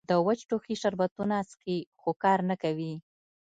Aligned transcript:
د 0.09 0.11
وچ 0.25 0.39
ټوخي 0.49 0.75
شربتونه 0.81 1.35
څښي 1.49 1.77
خو 1.99 2.09
کار 2.23 2.39
نۀ 2.49 2.55
کوي 2.63 2.93